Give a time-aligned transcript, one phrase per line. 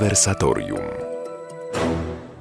[0.00, 0.80] Konwersatorium.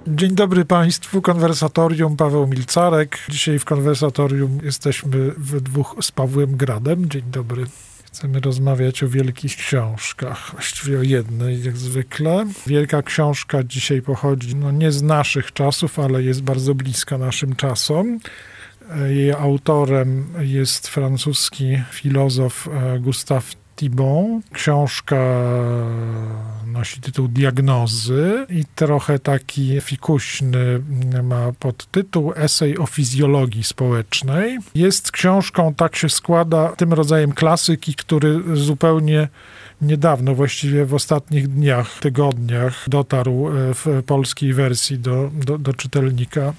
[0.07, 3.17] Dzień dobry Państwu, konwersatorium Paweł Milcarek.
[3.29, 7.09] Dzisiaj w konwersatorium jesteśmy we dwóch z Pawłem Gradem.
[7.09, 7.65] Dzień dobry.
[8.05, 12.45] Chcemy rozmawiać o wielkich książkach, właściwie o jednej jak zwykle.
[12.67, 18.19] Wielka książka dzisiaj pochodzi no nie z naszych czasów, ale jest bardzo bliska naszym czasom.
[19.09, 24.41] Jej autorem jest francuski filozof e, Gustave Thibon.
[24.53, 25.15] Książka
[26.65, 30.81] nosi tytuł Diagnozy i trochę taki fikuśny
[31.23, 34.57] ma podtytuł Esej o fizjologii społecznej.
[34.75, 39.27] Jest książką, tak się składa, tym rodzajem klasyki, który zupełnie
[39.81, 46.53] niedawno, właściwie w ostatnich dniach, tygodniach dotarł e, w polskiej wersji do, do, do czytelnika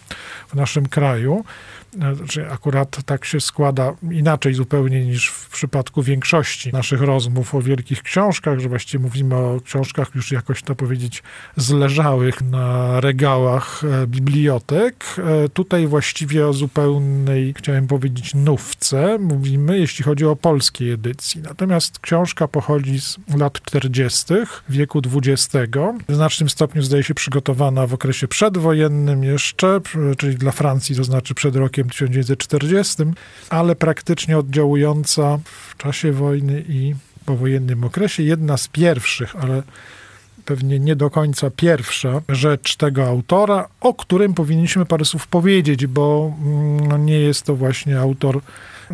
[0.49, 1.45] w naszym kraju.
[1.93, 8.03] Znaczy akurat tak się składa inaczej zupełnie niż w przypadku większości naszych rozmów o wielkich
[8.03, 11.23] książkach, że właściwie mówimy o książkach już jakoś to powiedzieć
[11.57, 15.05] zleżałych na regałach e, bibliotek.
[15.19, 21.43] E, tutaj właściwie o zupełnej, chciałem powiedzieć, nówce mówimy, jeśli chodzi o polskie edycji.
[21.43, 24.35] Natomiast książka pochodzi z lat 40.
[24.69, 25.77] wieku XX.
[26.09, 29.81] W znacznym stopniu zdaje się przygotowana w okresie przedwojennym jeszcze,
[30.19, 33.03] czyli dla Francji to znaczy przed rokiem rokiem 1940,
[33.51, 36.95] ale praktycznie oddziałująca w czasie wojny i
[37.27, 38.23] powojennym okresie.
[38.23, 39.63] Jedna z pierwszych, ale
[40.45, 46.33] pewnie nie do końca pierwsza rzecz tego autora, o którym powinniśmy parę słów powiedzieć, bo
[46.43, 48.41] mm, no, nie jest to właśnie autor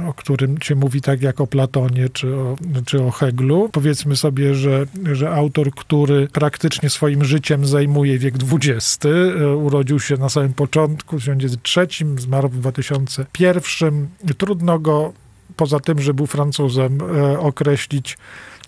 [0.08, 3.68] o którym się mówi tak jak o Platonie czy o, czy o Heglu.
[3.72, 10.16] Powiedzmy sobie, że, że autor, który praktycznie swoim życiem zajmuje wiek XX, e, urodził się
[10.16, 11.86] na samym początku, w 1903,
[12.18, 14.08] zmarł w 2001.
[14.38, 15.12] Trudno go,
[15.56, 18.18] poza tym, że był Francuzem, e, określić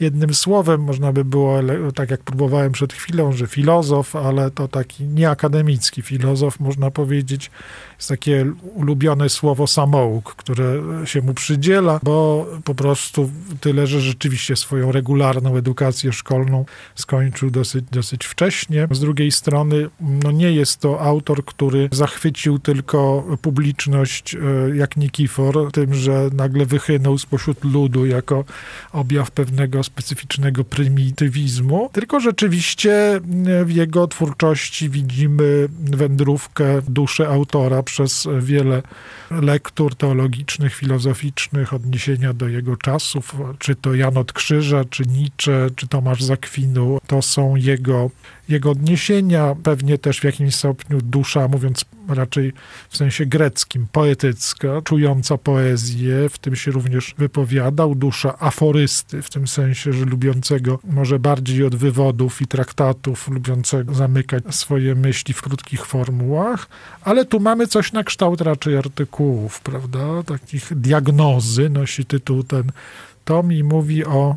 [0.00, 1.60] jednym słowem można by było,
[1.94, 7.50] tak jak próbowałem przed chwilą, że filozof, ale to taki nieakademicki filozof, można powiedzieć,
[7.96, 14.56] jest takie ulubione słowo samouk, które się mu przydziela, bo po prostu tyle, że rzeczywiście
[14.56, 16.64] swoją regularną edukację szkolną
[16.94, 18.88] skończył dosyć, dosyć wcześnie.
[18.90, 24.38] Z drugiej strony, no nie jest to autor, który zachwycił tylko publiczność e,
[24.76, 28.44] jak Nikifor, tym, że nagle wychynął spośród ludu jako
[28.92, 33.20] objaw pewnego specyficznego prymitywizmu, tylko rzeczywiście
[33.64, 38.82] w jego twórczości widzimy wędrówkę duszy autora przez wiele
[39.30, 45.88] lektur teologicznych, filozoficznych, odniesienia do jego czasów, czy to Jan od Krzyża, czy Nietzsche, czy
[45.88, 48.10] Tomasz Zakwinu, to są jego,
[48.48, 52.52] jego odniesienia, pewnie też w jakimś stopniu dusza, mówiąc raczej
[52.88, 59.48] w sensie greckim, poetycka, czująca poezję, w tym się również wypowiadał, dusza aforysty, w tym
[59.48, 65.86] sensie, że lubiącego może bardziej od wywodów i traktatów, lubiącego zamykać swoje myśli w krótkich
[65.86, 66.68] formułach,
[67.02, 72.72] ale tu mamy coś na kształt raczej artykułów, prawda, takich diagnozy, nosi tytuł ten
[73.24, 74.36] tom i mówi o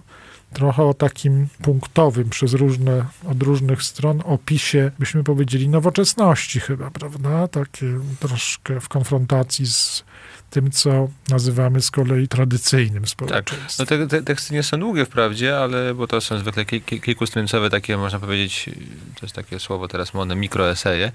[0.54, 7.48] trochę o takim punktowym przez różne, od różnych stron opisie, byśmy powiedzieli, nowoczesności chyba, prawda?
[7.48, 10.04] Takie troszkę w konfrontacji z
[10.52, 13.60] tym, co nazywamy z kolei tradycyjnym społeczeństwem.
[13.68, 13.80] Tak.
[13.80, 17.98] No te, te, teksty nie są długie wprawdzie, ale bo to są zwykle kilkustronicowe takie,
[17.98, 18.70] można powiedzieć,
[19.16, 21.12] to jest takie słowo teraz modne, mikroeseje.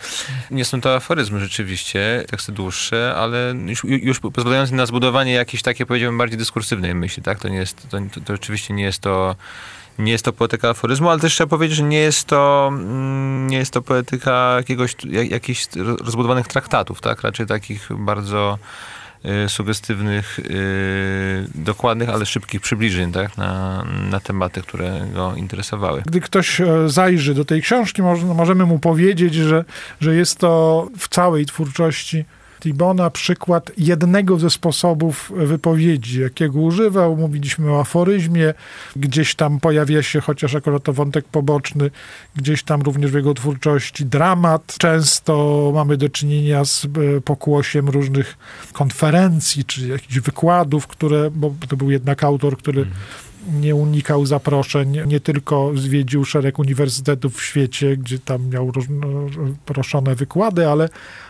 [0.51, 5.87] Nie są to aforyzmy rzeczywiście, teksty dłuższe, ale już, już pozwalające na zbudowanie jakiejś takiej,
[5.87, 7.39] powiedziałbym, bardziej dyskursywnej myśli, tak?
[7.39, 9.26] To nie jest, to, to, to oczywiście nie jest to
[9.99, 13.59] nie jest to poetyka aforyzmu, ale też trzeba powiedzieć, że nie jest to, mm, nie
[13.59, 15.67] jest to poetyka jakiegoś, jak, jakichś
[16.01, 17.23] rozbudowanych traktatów, tak?
[17.23, 18.59] Raczej takich bardzo
[19.45, 26.03] Y, sugestywnych, y, dokładnych, ale szybkich przybliżeń tak, na, na tematy, które go interesowały.
[26.07, 28.03] Gdy ktoś e, zajrzy do tej książki,
[28.35, 29.65] możemy mu powiedzieć, że,
[30.01, 32.25] że jest to w całej twórczości
[32.67, 37.17] Tibona przykład jednego ze sposobów wypowiedzi, jakiego używał.
[37.17, 38.55] Mówiliśmy o aforyzmie,
[38.97, 41.91] gdzieś tam pojawia się, chociaż akurat to wątek poboczny,
[42.37, 44.75] gdzieś tam również w jego twórczości dramat.
[44.79, 48.39] Często mamy do czynienia z e, pokłosiem różnych
[48.73, 53.01] konferencji, czy jakichś wykładów, które, bo to był jednak autor, który mhm
[53.53, 58.73] nie unikał zaproszeń, nie tylko zwiedził szereg uniwersytetów w świecie, gdzie tam miał
[59.65, 60.89] proszone wykłady, ale,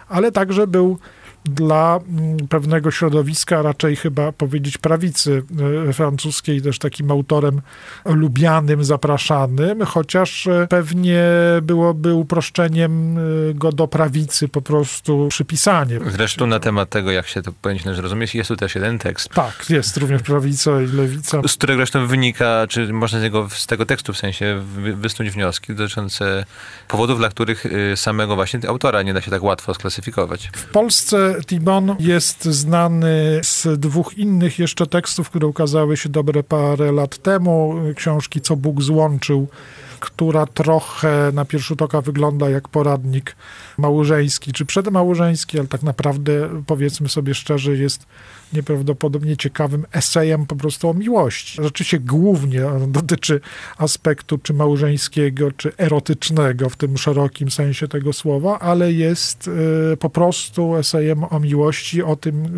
[0.08, 0.98] ale także był
[1.48, 5.42] dla mm, pewnego środowiska, raczej chyba powiedzieć prawicy
[5.88, 7.60] e, francuskiej, też takim autorem
[8.04, 11.24] lubianym, zapraszanym, chociaż e, pewnie
[11.62, 13.20] byłoby uproszczeniem e,
[13.54, 15.98] go do prawicy po prostu przypisanie.
[16.06, 19.28] Zresztą na temat tego, jak się to powinno zrozumieć, jest tu też jeden tekst.
[19.28, 21.40] Tak, jest również prawica i lewica.
[21.48, 24.62] Z którego zresztą wynika, czy można z, niego, z tego tekstu w sensie
[24.94, 26.44] wysnuć wnioski dotyczące
[26.88, 27.64] powodów, dla których
[27.94, 30.50] samego właśnie autora nie da się tak łatwo sklasyfikować.
[30.52, 36.92] W Polsce Tibon jest znany z dwóch innych jeszcze tekstów, które ukazały się dobre parę
[36.92, 37.74] lat temu.
[37.96, 39.48] Książki Co Bóg złączył,
[40.00, 43.36] która trochę na pierwszy rzut oka wygląda jak poradnik
[43.78, 48.06] małżeński czy przedmałżeński, ale tak naprawdę powiedzmy sobie szczerze jest
[48.52, 51.62] nieprawdopodobnie ciekawym esejem po prostu o miłości.
[51.62, 53.40] Rzeczywiście głównie dotyczy
[53.78, 59.50] aspektu czy małżeńskiego, czy erotycznego w tym szerokim sensie tego słowa, ale jest
[59.92, 62.48] e, po prostu esejem o miłości, o tym, e,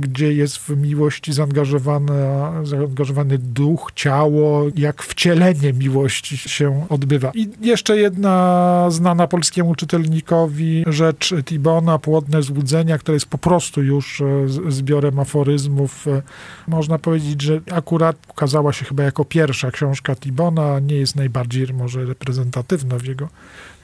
[0.00, 7.32] gdzie jest w miłości zaangażowany duch, ciało, jak wcielenie miłości się odbywa.
[7.34, 14.20] I jeszcze jedna znana polskiemu czytelnikowi rzecz Tibona, Płodne złudzenia, która jest po prostu już
[14.20, 14.24] e,
[14.68, 16.08] zbiorem aforyzmów.
[16.08, 16.22] E,
[16.68, 22.04] można powiedzieć, że akurat ukazała się chyba jako pierwsza książka Tibona, nie jest najbardziej może
[22.04, 23.28] reprezentatywna w jego,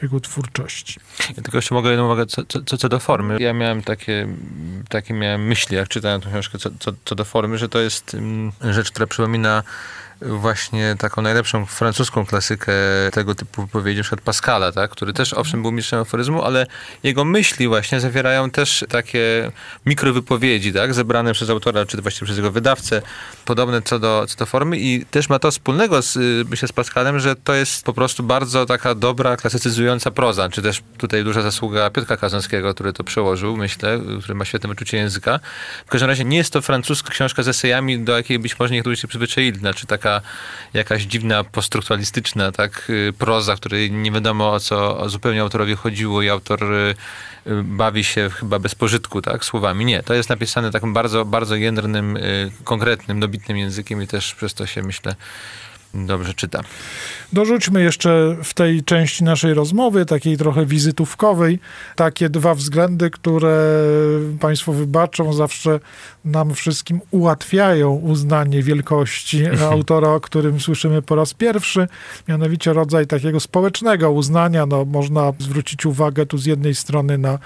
[0.03, 1.01] jego twórczości.
[1.37, 3.37] Ja tylko jeszcze mogę jedną uwagę co, co, co do formy.
[3.41, 4.29] Ja miałem takie,
[4.89, 8.15] takie miałem myśli, jak czytałem tę książkę, co, co, co do formy, że to jest
[8.15, 9.63] mm, rzecz, która przypomina
[10.21, 12.73] właśnie taką najlepszą francuską klasykę
[13.13, 14.17] tego typu wypowiedzi, np.
[14.25, 14.91] Pascala, tak?
[14.91, 16.67] który też owszem był mistrzem aforyzmu, ale
[17.03, 19.51] jego myśli właśnie zawierają też takie
[19.87, 20.95] mikrowypowiedzi, tak?
[20.95, 23.03] zebrane przez autora, czy właściwie przez jego wydawcę,
[23.45, 26.19] podobne co do, co do formy i też ma to wspólnego z,
[26.49, 30.83] myślę, z Pascalem, że to jest po prostu bardzo taka dobra, klasycyzująca proza, czy też
[30.99, 35.41] tutaj duża zasługa Piotra Kazanskiego, który to przełożył, myślę, który ma świetne wyczucie języka.
[35.87, 38.97] W każdym razie nie jest to francuska książka z esejami, do jakiej być może niektórzy
[38.97, 40.21] się przyzwyczaili, znaczy taka taka
[40.75, 46.29] jakaś dziwna, postrukturalistyczna tak, y, proza, której nie wiadomo o co zupełnie autorowi chodziło i
[46.29, 46.95] autor y,
[47.47, 49.85] y, bawi się chyba bez pożytku, tak, słowami.
[49.85, 52.19] Nie, to jest napisane takim bardzo, bardzo jędrnym,
[52.65, 55.15] konkretnym, dobitnym językiem i też przez to się, myślę,
[55.95, 56.61] dobrze czyta.
[57.33, 61.59] Dorzućmy jeszcze w tej części naszej rozmowy, takiej trochę wizytówkowej,
[61.97, 63.75] takie dwa względy, które
[64.41, 65.81] Państwo wybaczą, zawsze
[66.25, 71.89] nam wszystkim ułatwiają uznanie wielkości autora, o którym słyszymy po raz pierwszy,
[72.29, 74.67] mianowicie rodzaj takiego społecznego uznania.
[74.67, 77.39] No, można zwrócić uwagę tu z jednej strony na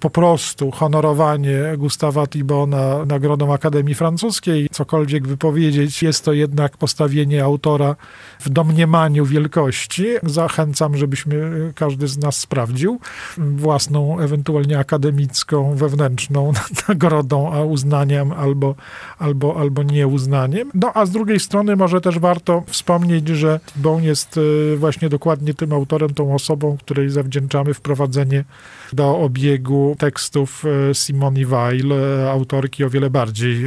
[0.00, 4.68] po prostu honorowanie Gustawa Thibona Nagrodą Akademii Francuskiej.
[4.72, 7.96] Cokolwiek wypowiedzieć, jest to jednak postawienie autora
[8.40, 10.06] w domniemaniu wielkości.
[10.22, 13.00] Zachęcam, żebyśmy e, każdy z nas sprawdził
[13.38, 16.52] własną, ewentualnie akademicką, wewnętrzną
[16.88, 18.74] nagrodą, a uznaniem albo,
[19.18, 20.70] albo, albo nieuznaniem.
[20.74, 25.54] No a z drugiej strony może też warto wspomnieć, że Bon jest y, właśnie dokładnie
[25.54, 28.44] tym autorem, tą osobą, której zawdzięczamy wprowadzenie
[28.92, 29.65] do obiegu
[29.98, 33.66] tekstów y, Simone Weil, y, autorki o wiele bardziej,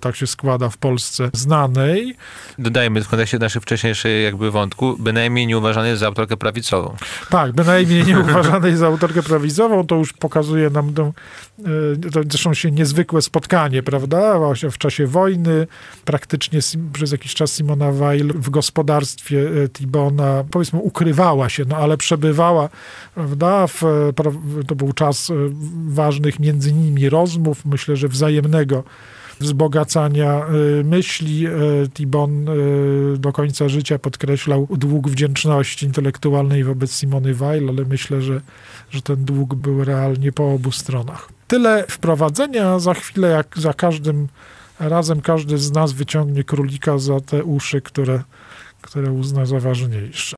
[0.00, 2.14] tak się składa, w Polsce znanej.
[2.58, 6.96] Dodajmy w kontekście naszej wcześniejszej jakby wątku, bynajmniej nie uważany za autorkę prawicową.
[7.30, 11.12] Tak, bynajmniej nie uważanej za autorkę prawicową, to już pokazuje nam to,
[12.12, 14.38] to zresztą się niezwykłe spotkanie prawda?
[14.38, 15.66] Właśnie w czasie wojny
[16.04, 16.58] praktycznie
[16.92, 22.68] przez jakiś czas Simona Weil w gospodarstwie e, Tibona, powiedzmy, ukrywała się, no ale przebywała,
[23.14, 23.66] prawda?
[23.66, 24.12] W,
[24.66, 25.34] to był czas e,
[25.88, 28.84] ważnych między nimi rozmów, myślę, że wzajemnego
[29.40, 31.46] wzbogacania e, myśli.
[31.94, 32.46] Tibon
[33.18, 38.40] do końca życia podkreślał dług wdzięczności intelektualnej wobec Simony Weil, ale myślę, że,
[38.90, 41.28] że ten dług był realnie po obu stronach.
[41.48, 42.78] Tyle wprowadzenia.
[42.78, 44.28] Za chwilę, jak za każdym
[44.80, 48.22] razem, każdy z nas wyciągnie królika za te uszy, które,
[48.82, 50.36] które uzna za ważniejsze.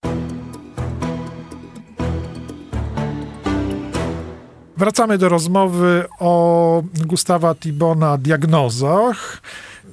[4.80, 9.42] Wracamy do rozmowy o Gustawa Tibona diagnozach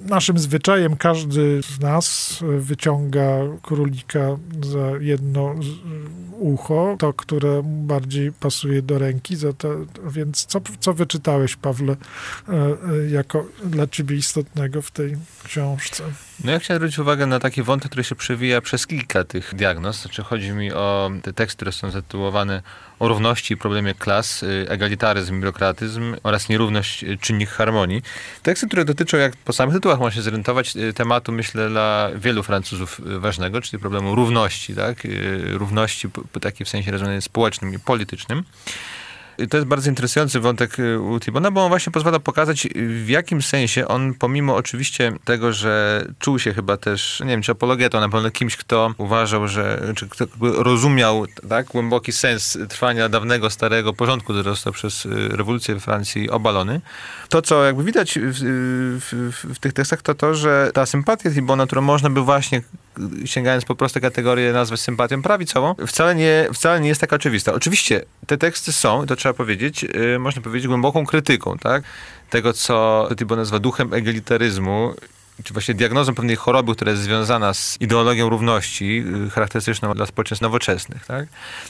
[0.06, 3.25] naszym zwyczajem każdy z nas wyciąga
[3.62, 5.56] królika za jedno
[6.32, 9.36] ucho, to, które bardziej pasuje do ręki.
[9.58, 9.70] To,
[10.10, 11.96] więc co, co wyczytałeś, Pawle,
[12.50, 16.03] e, e, jako dla ciebie istotnego w tej książce?
[16.44, 20.01] No ja chciałem zwrócić uwagę na taki wątek, który się przewija przez kilka tych diagnoz.
[20.01, 22.62] Znaczy chodzi mi o te teksty, które są zatytułowane
[23.00, 28.01] o równości i problemie klas, y, egalitaryzm, biurokratyzm oraz nierówność, y, czynnik harmonii.
[28.44, 32.44] Teksty, które dotyczą, jak po samych tytułach można się zorientować, y, tematu, myślę, dla wielu
[32.44, 34.98] Francuzów ważnego, czyli problemu równości, tak?
[35.44, 36.10] Równości
[36.41, 38.44] takiej w sensie rozumianym społecznym i politycznym.
[39.50, 43.41] To jest bardzo interesujący wątek y, u Tibona, bo on właśnie pozwala pokazać, w jakim
[43.41, 48.10] sensie on, pomimo oczywiście tego, że czuł się chyba też, nie wiem, czy apologetą, na
[48.10, 54.34] pewno kimś, kto uważał, że, czy kto rozumiał tak, głęboki sens trwania dawnego, starego porządku,
[54.34, 56.82] który został przez y, rewolucję we Francji obalony.
[57.29, 58.39] To, co jakby widać w,
[59.01, 62.62] w, w, w tych tekstach, to to, że ta sympatia Tibona, którą można by właśnie
[63.25, 67.54] sięgając po proste kategorie, nazwać sympatią prawicową, wcale nie, wcale nie jest taka oczywista.
[67.54, 71.84] Oczywiście te teksty są, to trzeba powiedzieć, yy, można powiedzieć, głęboką krytyką, tak?
[72.30, 74.94] Tego, co Tibon nazywa duchem egalitaryzmu
[75.44, 80.41] czy właśnie diagnozą pewnej choroby, która jest związana z ideologią równości, y, charakterystyczną dla społeczeństw
[80.41, 81.06] nowoczesnych.
[81.06, 81.27] Tak?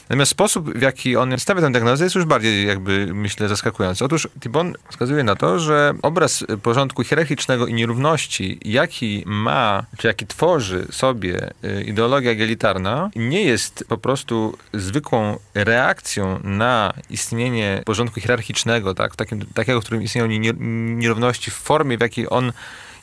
[0.08, 4.04] Natomiast sposób, w jaki on stawia tę diagnozę, jest już bardziej, jakby myślę, zaskakujący.
[4.04, 10.26] Otóż Tibon wskazuje na to, że obraz porządku hierarchicznego i nierówności, jaki ma, czy jaki
[10.26, 18.94] tworzy sobie y, ideologia egalitarna, nie jest po prostu zwykłą reakcją na istnienie porządku hierarchicznego,
[18.94, 19.16] tak?
[19.54, 20.26] Takiego, w którym istnieją
[20.96, 22.52] nierówności w formie, w jakiej on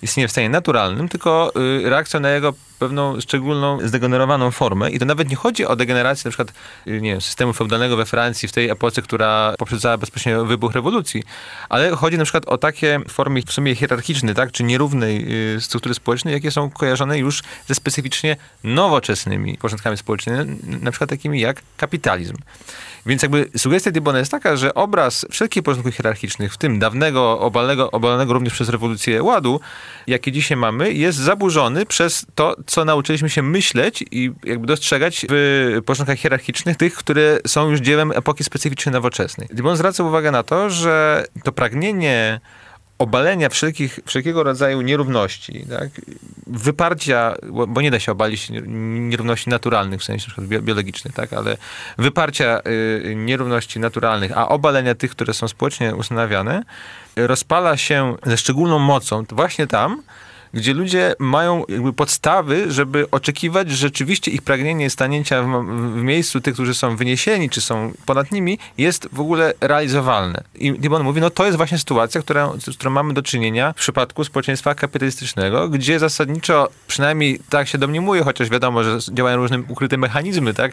[0.06, 1.52] istnieje w stanie naturalnym, tylko
[1.86, 4.92] y, reakcja na jego pewną szczególną, zdegenerowaną formę.
[4.92, 6.54] I to nawet nie chodzi o degenerację na przykład
[6.88, 11.24] y, nie wiem, systemu feudalnego we Francji w tej epoce, która poprzedzała bezpośrednio wybuch rewolucji,
[11.70, 15.96] ale chodzi na przykład o takie formy w sumie hierarchiczne, tak, czy nierównej y, struktury
[15.96, 22.38] społecznej, jakie są kojarzone już ze specyficznie nowoczesnymi porządkami społecznymi, na przykład takimi jak kapitalizm.
[23.06, 27.92] Więc jakby sugestia Dibona jest taka, że obraz wszelkich porządków hierarchicznych, w tym dawnego, obalnego,
[27.92, 29.60] obalonego również przez rewolucję ładu,
[30.08, 35.82] jaki dzisiaj mamy, jest zaburzony przez to, co nauczyliśmy się myśleć i jakby dostrzegać w
[35.86, 39.48] porządkach hierarchicznych tych, które są już dziełem epoki specyficznie nowoczesnej.
[39.52, 42.40] Dibon zwraca uwagę na to, że to pragnienie
[43.00, 45.90] obalenia wszelkich, wszelkiego rodzaju nierówności, tak?
[46.48, 47.36] wyparcia,
[47.68, 51.34] bo nie da się obalić nierówności naturalnych, w sensie biologicznych, tak?
[51.34, 51.58] ale
[51.98, 56.64] wyparcia y, nierówności naturalnych, a obalenia tych, które są społecznie ustanawiane,
[57.16, 60.04] rozpala się ze szczególną mocą właśnie tam,
[60.56, 61.64] gdzie ludzie mają
[61.96, 67.50] podstawy, żeby oczekiwać, że rzeczywiście ich pragnienie stanięcia w, w, miejscu tych, którzy są wyniesieni,
[67.50, 70.44] czy są ponad nimi, jest w ogóle realizowalne.
[70.56, 73.80] I Dibon mówi, no to jest właśnie sytuacja, która, z którą mamy do czynienia w
[73.80, 79.98] przypadku społeczeństwa kapitalistycznego, gdzie zasadniczo, przynajmniej tak się domniemuje, chociaż wiadomo, że działają różne ukryte
[79.98, 80.72] mechanizmy, tak,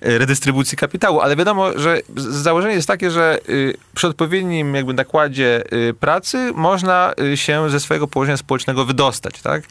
[0.00, 5.94] redystrybucji kapitału, ale wiadomo, że założenie jest takie, że y, przy odpowiednim jakby nakładzie y,
[5.94, 9.62] pracy można y, się ze swojego położenia społecznego wydostać tak?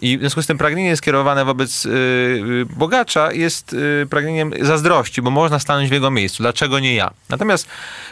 [0.00, 5.30] I w związku z tym pragnienie skierowane wobec y, bogacza jest y, pragnieniem zazdrości, bo
[5.30, 6.42] można stanąć w jego miejscu.
[6.42, 7.10] Dlaczego nie ja?
[7.28, 7.66] Natomiast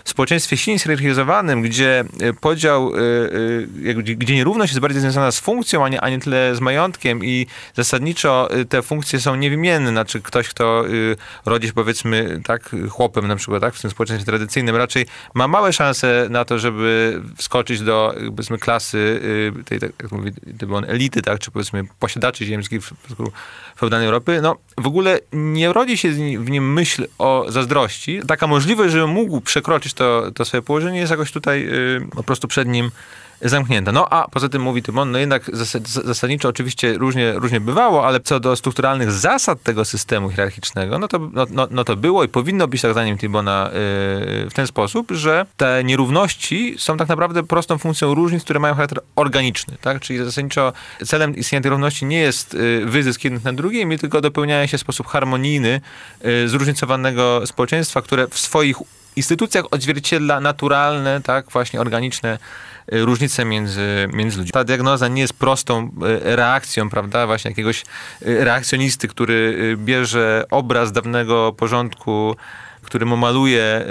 [0.05, 5.85] w społeczeństwie silnie zhierarchizowanym, gdzie y, podział, y, gdzie nierówność jest bardziej związana z funkcją,
[5.85, 9.91] a nie, a nie tyle z majątkiem i zasadniczo te funkcje są niewymienne.
[9.91, 10.85] Znaczy ktoś, kto
[11.47, 15.73] rodzi się powiedzmy tak chłopem na przykład, tak, w tym społeczeństwie tradycyjnym, raczej ma małe
[15.73, 19.21] szanse na to, żeby wskoczyć do powiedzmy klasy
[19.65, 20.33] tej, tak jak mówi
[20.91, 22.93] elity, tak, czy powiedzmy posiadaczy ziemskich w
[23.79, 28.21] feudalnej Europy, no w ogóle nie rodzi się w nim myśl o zazdrości.
[28.29, 32.49] Taka możliwość, żeby mógł przekroczyć to, to swoje położenie jest jakoś tutaj y, po prostu
[32.49, 32.91] przed nim
[33.43, 33.93] zamknięta.
[33.93, 35.51] No a poza tym mówi Tymon, no jednak
[36.05, 41.19] zasadniczo oczywiście różnie, różnie bywało, ale co do strukturalnych zasad tego systemu hierarchicznego, no to,
[41.33, 45.11] no, no, no to było i powinno być tak zdaniem Tymona yy, w ten sposób,
[45.11, 50.01] że te nierówności są tak naprawdę prostą funkcją różnic, które mają charakter organiczny, tak?
[50.01, 50.73] Czyli zasadniczo
[51.07, 54.81] celem istnienia tej równości nie jest yy, wyzysk jednych na drugim, tylko dopełnianie się w
[54.81, 55.81] sposób harmonijny
[56.25, 58.77] yy, zróżnicowanego społeczeństwa, które w swoich
[59.17, 62.39] instytucjach odzwierciedla naturalne, tak, właśnie organiczne
[62.91, 64.53] różnice między, między ludźmi.
[64.53, 70.93] Ta diagnoza nie jest prostą y, reakcją, prawda, właśnie jakiegoś y, reakcjonisty, który bierze obraz
[70.93, 72.37] dawnego porządku
[72.91, 73.87] który maluje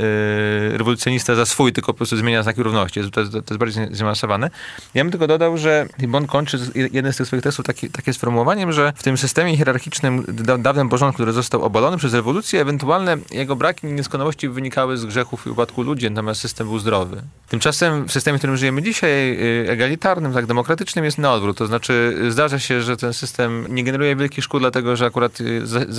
[0.73, 3.01] y, rewolucjonista za swój, tylko po prostu zmienia znaki równości.
[3.01, 4.49] To, to, to jest bardziej zaawansowane.
[4.93, 6.59] Ja bym tylko dodał, że Bon kończy
[6.91, 10.89] jeden z tych swoich tekstów taki, takie sformułowaniem, że w tym systemie hierarchicznym, da, dawnym
[10.89, 15.49] porządku, który został obalony przez rewolucję, ewentualne jego braki i nieskonałości wynikały z grzechów i
[15.49, 17.21] upadku ludzi, natomiast system był zdrowy.
[17.49, 21.57] Tymczasem w systemie, w którym żyjemy dzisiaj, y, egalitarnym, tak demokratycznym, jest na odwrót.
[21.57, 25.37] To znaczy zdarza się, że ten system nie generuje wielkich szkód, dlatego że akurat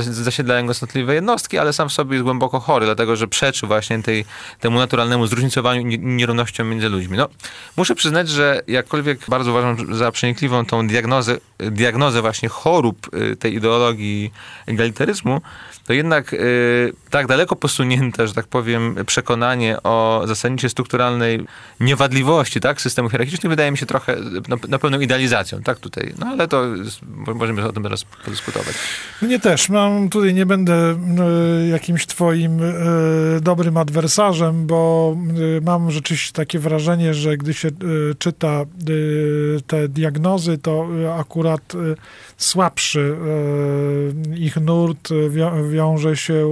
[0.00, 4.02] zasiedlają go snotliwe jednostki, ale sam w sobie jest głęboko chory dlatego że przeczy właśnie
[4.02, 4.25] tej,
[4.61, 7.16] temu naturalnemu zróżnicowaniu i nierównościom między ludźmi.
[7.16, 7.28] No,
[7.76, 13.54] muszę przyznać, że jakkolwiek bardzo uważam za przenikliwą tą diagnozę, diagnozę właśnie chorób y, tej
[13.54, 14.30] ideologii
[14.66, 15.40] egalitaryzmu,
[15.87, 21.47] to jednak y, tak daleko posunięte, że tak powiem, przekonanie o zasadniczej strukturalnej
[21.80, 24.16] niewadliwości tak, systemu hierarchicznego wydaje mi się trochę
[24.49, 26.14] na, na pewną idealizacją, tak tutaj.
[26.18, 27.00] No ale to jest,
[27.35, 28.75] możemy o tym teraz podyskutować.
[29.23, 29.68] Mnie też.
[29.68, 30.97] Mam tutaj, nie będę
[31.64, 32.79] y, jakimś twoim y,
[33.40, 35.16] dobrym adwersarzem, bo
[35.58, 38.64] y, mam rzeczywiście takie wrażenie, że gdy się y, czyta
[39.66, 41.72] te diagnozy, to akurat
[42.37, 43.16] słabszy
[44.37, 45.08] ich nurt
[45.70, 46.46] wiąże się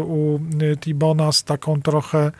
[0.00, 0.40] u
[0.80, 2.32] Tibona z taką trochę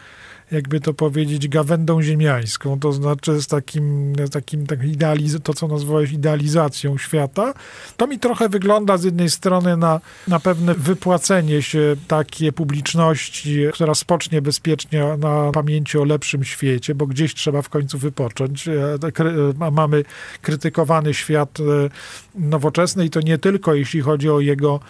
[0.55, 6.13] jakby to powiedzieć, gawędą ziemiańską, to znaczy z takim, takim tak idealiz- to, co nazwałeś
[6.13, 7.55] idealizacją świata.
[7.97, 13.95] To mi trochę wygląda z jednej strony na, na pewne wypłacenie się takie publiczności, która
[13.95, 18.69] spocznie bezpiecznie na pamięci o lepszym świecie, bo gdzieś trzeba w końcu wypocząć.
[18.69, 20.05] E, e, mamy
[20.43, 21.91] krytykowany świat e,
[22.35, 24.81] nowoczesny i to nie tylko jeśli chodzi o jego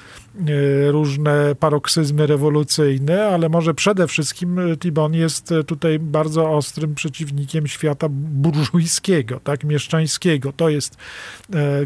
[0.91, 9.41] różne paroksyzmy rewolucyjne, ale może przede wszystkim Tibon jest tutaj bardzo ostrym przeciwnikiem świata burżujskiego,
[9.45, 10.53] tak, mieszczańskiego.
[10.53, 10.97] To jest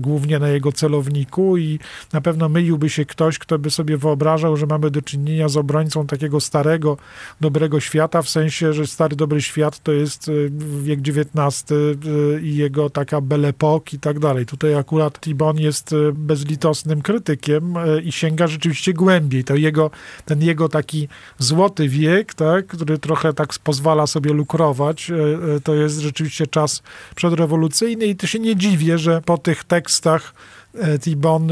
[0.00, 1.78] głównie na jego celowniku i
[2.12, 6.06] na pewno myliłby się ktoś, kto by sobie wyobrażał, że mamy do czynienia z obrońcą
[6.06, 6.96] takiego starego,
[7.40, 10.30] dobrego świata, w sensie, że stary, dobry świat to jest
[10.82, 11.64] wiek XIX
[12.42, 14.46] i jego taka belle époque i tak dalej.
[14.46, 17.74] Tutaj akurat Tibon jest bezlitosnym krytykiem
[18.04, 19.44] i sięga rzeczywiście głębiej.
[19.44, 19.90] To jego,
[20.24, 25.10] ten jego taki złoty wiek, tak, który trochę tak pozwala sobie lukrować.
[25.10, 26.82] E, e, to jest rzeczywiście czas
[27.14, 30.34] przedrewolucyjny i to się nie dziwię, że po tych tekstach
[30.74, 31.50] e, Tibon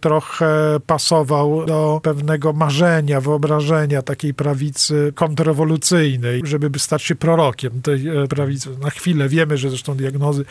[0.00, 8.70] trochę pasował do pewnego marzenia, wyobrażenia takiej prawicy kontrrewolucyjnej, żeby stać się prorokiem tej prawicy.
[8.80, 10.44] Na chwilę wiemy, że zresztą diagnozy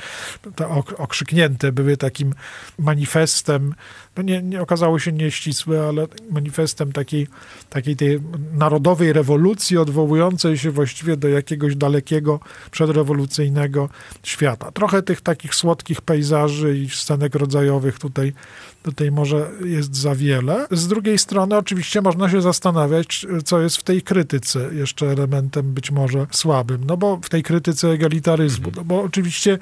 [0.56, 2.34] te okrzyknięte były takim
[2.80, 3.74] manifestem
[4.22, 7.28] nie, nie okazało się nieścisłe, ale manifestem takiej,
[7.70, 8.20] takiej tej
[8.54, 12.40] narodowej rewolucji odwołującej się właściwie do jakiegoś dalekiego,
[12.72, 13.90] przedrewolucyjnego
[14.24, 14.72] świata.
[14.72, 18.34] Trochę tych takich słodkich pejzaży i scenek rodzajowych tutaj
[18.92, 20.68] tutaj może jest za wiele.
[20.72, 25.92] Z drugiej strony oczywiście można się zastanawiać, co jest w tej krytyce jeszcze elementem być
[25.92, 29.60] może słabym, no bo w tej krytyce egalitaryzmu, no bo oczywiście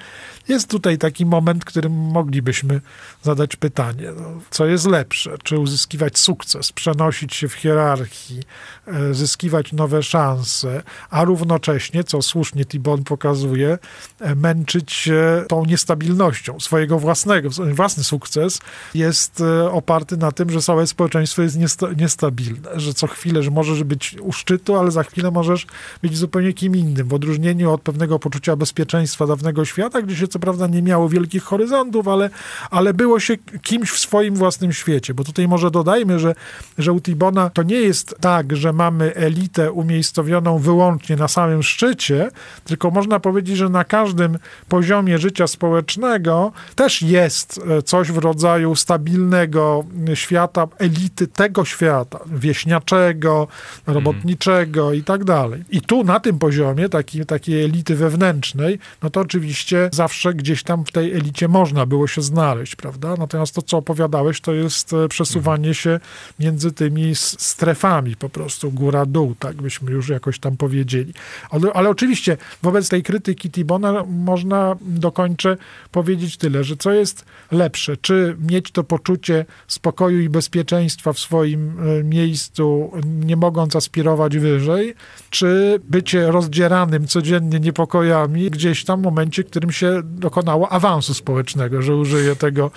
[0.47, 2.81] jest tutaj taki moment, którym moglibyśmy
[3.23, 8.43] zadać pytanie, no, co jest lepsze, czy uzyskiwać sukces, przenosić się w hierarchii,
[8.87, 13.77] e, zyskiwać nowe szanse, a równocześnie, co słusznie Tibon pokazuje,
[14.19, 18.59] e, męczyć się tą niestabilnością swojego własnego, własny sukces
[18.93, 23.43] jest jest e, oparty na tym, że całe społeczeństwo jest niesta niestabilne, że co chwilę,
[23.43, 25.67] że możesz być u szczytu, ale za chwilę możesz
[26.01, 30.39] być zupełnie kim innym, w odróżnieniu od pewnego poczucia bezpieczeństwa dawnego świata, gdzie się co
[30.39, 32.29] prawda nie miało wielkich horyzontów, ale,
[32.71, 36.35] ale było się kimś w swoim własnym świecie, bo tutaj może dodajmy, że,
[36.77, 42.29] że u Tibona to nie jest tak, że mamy elitę umiejscowioną wyłącznie na samym szczycie,
[42.63, 44.37] tylko można powiedzieć, że na każdym
[44.69, 52.19] poziomie życia społecznego też jest e, coś w rodzaju stabilności stabilnego świata, elity tego świata,
[52.25, 53.47] wieśniaczego,
[53.87, 54.99] robotniczego mm.
[54.99, 55.63] i tak dalej.
[55.69, 60.85] I tu na tym poziomie, taki, takiej elity wewnętrznej, no to oczywiście zawsze gdzieś tam
[60.85, 63.15] w tej elicie można było się znaleźć, prawda?
[63.17, 65.99] Natomiast to, co opowiadałeś, to jest e, przesuwanie się
[66.39, 71.13] między tymi strefami po prostu, góra-dół, tak byśmy już jakoś tam powiedzieli.
[71.49, 75.57] Ale, ale oczywiście wobec tej krytyki Tibona można dokończę
[75.91, 81.79] powiedzieć tyle, że co jest lepsze, czy mieć to poczucie spokoju i bezpieczeństwa w swoim
[81.99, 84.93] e, miejscu, nie mogąc aspirować wyżej,
[85.29, 91.81] czy bycie rozdzieranym codziennie niepokojami gdzieś tam w momencie, w którym się dokonało awansu społecznego,
[91.81, 92.71] że użyję tego,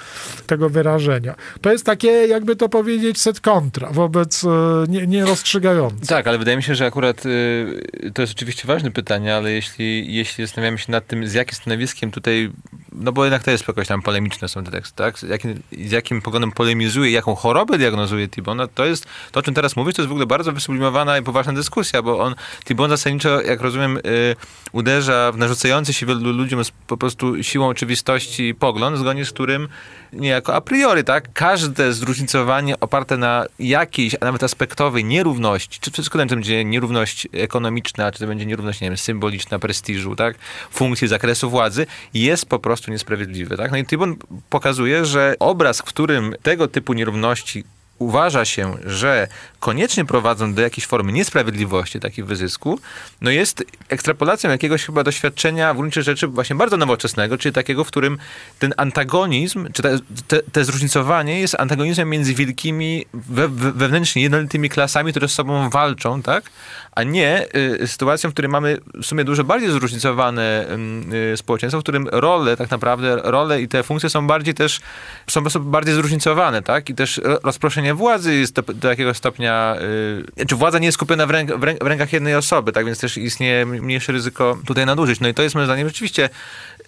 [0.46, 1.34] tego wyrażenia.
[1.60, 4.48] To jest takie, jakby to powiedzieć, set kontra wobec e,
[4.88, 6.06] nie, nierozstrzygający.
[6.06, 10.14] Tak, ale wydaje mi się, że akurat y, to jest oczywiście ważne pytanie, ale jeśli,
[10.14, 12.50] jeśli zastanawiamy się nad tym, z jakim stanowiskiem tutaj,
[12.92, 15.18] no bo jednak to jest jakoś tam polemiczne są te teksty, tak?
[15.18, 19.42] Z jakim, z jakim poglądem polemizuje, jaką chorobę diagnozuje Tibon, no to jest, to o
[19.42, 22.34] czym teraz mówisz, to jest w ogóle bardzo wysublimowana i poważna dyskusja, bo on,
[22.64, 24.36] Tibon zasadniczo, jak rozumiem, y,
[24.72, 29.68] uderza w narzucający się wielu ludziom z, po prostu siłą oczywistości pogląd, zgodnie z którym
[30.12, 36.18] niejako a priori, tak, każde zróżnicowanie oparte na jakiejś, a nawet aspektowej nierówności, czy wszystko
[36.18, 40.36] to będzie nierówność ekonomiczna, czy to będzie nierówność, nie wiem, symboliczna, prestiżu, tak,
[40.70, 43.70] funkcji, zakresu władzy, jest po prostu niesprawiedliwy, tak.
[43.70, 44.16] No i Tibon
[44.50, 47.64] pokazuje, że obraz, w którym tego typu nierówności
[47.98, 49.28] uważa się, że
[49.60, 52.80] koniecznie prowadzą do jakiejś formy niesprawiedliwości, takiego wyzysku,
[53.20, 57.88] no jest ekstrapolacją jakiegoś chyba doświadczenia w gruncie rzeczy właśnie bardzo nowoczesnego, czyli takiego, w
[57.88, 58.18] którym
[58.58, 65.10] ten antagonizm, czy te, te, te zróżnicowanie jest antagonizmem między wielkimi, we, wewnętrznie jednolitymi klasami,
[65.10, 66.44] które z sobą walczą, tak?
[66.98, 67.46] a nie
[67.82, 70.66] y, sytuacją, w której mamy w sumie dużo bardziej zróżnicowane
[71.32, 74.80] y, społeczeństwo, w którym role tak naprawdę, role i te funkcje są bardziej też,
[75.26, 76.90] są po prostu bardziej zróżnicowane, tak?
[76.90, 79.76] I też rozproszenie władzy jest do, do jakiegoś stopnia,
[80.40, 82.86] y, czy władza nie jest skupiona w, ręk, w, ręk, w rękach jednej osoby, tak?
[82.86, 85.20] Więc też istnieje mniejsze ryzyko tutaj nadużyć.
[85.20, 86.30] No i to jest moim zdaniem rzeczywiście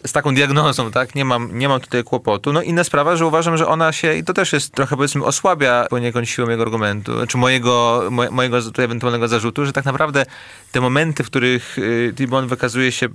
[0.06, 2.52] z taką diagnozą, tak, nie mam, nie mam tutaj kłopotu.
[2.52, 5.86] No inna sprawa, że uważam, że ona się, i to też jest trochę powiedzmy osłabia
[5.90, 10.26] poniekąd siłą jego argumentu, czy mojego, mojego tutaj ewentualnego zarzutu, że tak naprawdę
[10.72, 13.08] te momenty, w których y, Tibon wykazuje się,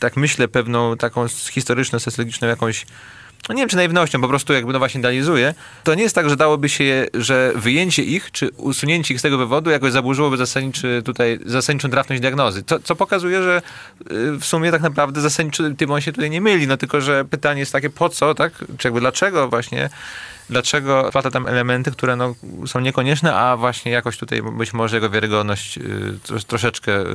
[0.00, 2.86] tak myślę, pewną taką historyczno-socjologiczną jakąś
[3.48, 5.54] no nie wiem czy naiwnością, po prostu jakby no właśnie idealizuje,
[5.84, 9.38] to nie jest tak, że dałoby się, że wyjęcie ich, czy usunięcie ich z tego
[9.38, 12.62] wywodu jakoś zaburzyłoby zasadniczy tutaj, zasadniczą trafność diagnozy.
[12.66, 13.62] Co, co pokazuje, że
[14.12, 17.60] y, w sumie tak naprawdę zasadniczy Tymon się tutaj nie myli, no tylko, że pytanie
[17.60, 19.90] jest takie po co, tak, czy jakby dlaczego właśnie
[20.50, 22.34] dlaczego wplata tam elementy, które no,
[22.66, 27.06] są niekonieczne, a właśnie jakoś tutaj być może jego wiarygodność y, troszeczkę y,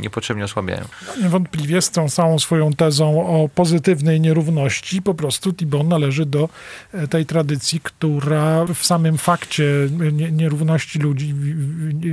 [0.00, 0.84] niepotrzebnie osłabiają.
[1.06, 6.48] No, niewątpliwie z tą całą swoją tezą o pozytywnej nierówności po prostu Tibon należy do
[6.92, 9.64] e, tej tradycji, która w samym fakcie
[10.32, 11.34] nierówności ludzi,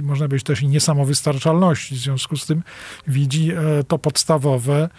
[0.03, 2.63] można powiedzieć też i niesamowystarczalności, w związku z tym
[3.07, 4.89] widzi e, to podstawowe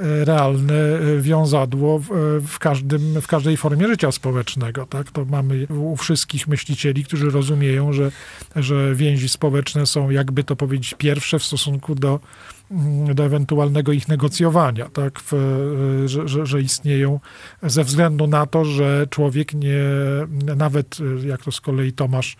[0.00, 4.86] realne e, wiązadło w, e, w, każdym, w każdej formie życia społecznego.
[4.86, 5.10] Tak?
[5.10, 8.10] To mamy u wszystkich myślicieli, którzy rozumieją, że,
[8.56, 12.20] że więzi społeczne są, jakby to powiedzieć, pierwsze w stosunku do,
[12.70, 15.20] mm, do ewentualnego ich negocjowania, tak?
[15.20, 17.20] W, e, że, że, że, istnieją
[17.62, 19.82] ze względu na to, że człowiek nie,
[20.56, 22.36] nawet jak to z kolei Tomasz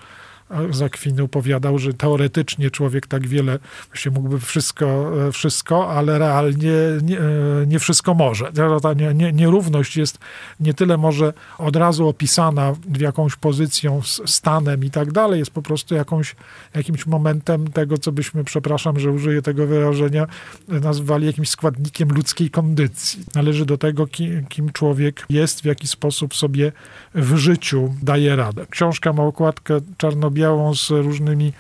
[0.71, 3.59] Zakwinu powiadał, że teoretycznie człowiek tak wiele
[3.95, 7.23] się mógłby wszystko, e, wszystko ale realnie nie, e,
[7.67, 8.53] nie wszystko może.
[8.83, 8.95] Ta
[9.33, 10.19] nierówność jest
[10.61, 15.63] nie tyle może od razu opisana w jakąś pozycją, stanem i tak dalej, jest po
[15.63, 16.37] prostu jakąś,
[16.75, 20.27] jakimś momentem tego, co byśmy, przepraszam, że użyję tego wyrażenia,
[20.69, 23.25] nazwali jakimś składnikiem ludzkiej kondycji.
[23.35, 26.73] Należy do tego, kim, kim człowiek jest, w jaki sposób sobie
[27.15, 28.67] w życiu daje radę.
[28.71, 31.53] Książka ma okładkę czarno białą z różnymi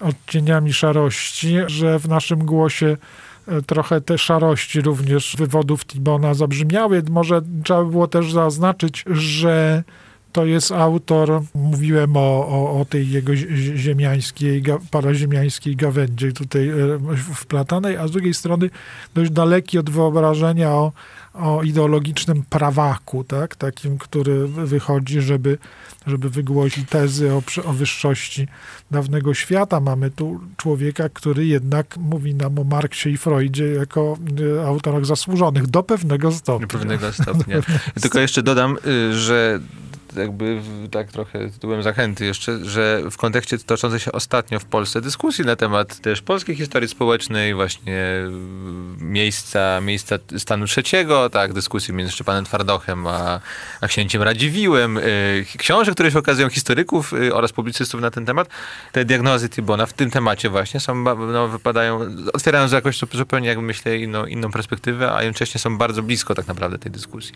[0.00, 2.96] odcieniami szarości, że w naszym głosie
[3.48, 7.02] e, trochę te szarości również wywodów Tibona zabrzmiały.
[7.10, 9.82] Może trzeba było też zaznaczyć, że
[10.38, 13.36] to jest autor, mówiłem o, o, o tej jego
[13.76, 16.74] ziemiańskiej, paraziemiańskiej gawędzie tutaj e,
[17.34, 18.70] wplatanej, a z drugiej strony
[19.14, 20.92] dość daleki od wyobrażenia o,
[21.34, 23.56] o ideologicznym prawaku, tak?
[23.56, 25.58] takim, który wychodzi, żeby
[26.06, 28.48] żeby wygłosić tezy o, o wyższości
[28.90, 29.80] dawnego świata.
[29.80, 35.66] Mamy tu człowieka, który jednak mówi nam o Marksie i Freudzie jako y, autorach zasłużonych
[35.66, 36.66] do pewnego stopnia.
[36.66, 37.56] Do pewnego stopnia.
[38.00, 39.60] Tylko jeszcze dodam, y, że
[40.18, 45.44] jakby tak trochę tytułem zachęty jeszcze, że w kontekście toczącej się ostatnio w Polsce dyskusji
[45.44, 48.04] na temat też polskiej historii społecznej, właśnie
[49.00, 53.40] miejsca, miejsca stanu trzeciego, tak, dyskusji między Szczepanem Twardochem a,
[53.80, 58.48] a księciem Radziwiłem, y, książek, które się okazują historyków y, oraz publicystów na ten temat,
[58.92, 60.94] te diagnozy Tibona w tym temacie właśnie są,
[61.32, 62.00] no, wypadają,
[62.32, 66.78] otwierają jakoś zupełnie, jak myślę, inną, inną perspektywę, a jednocześnie są bardzo blisko tak naprawdę
[66.78, 67.34] tej dyskusji.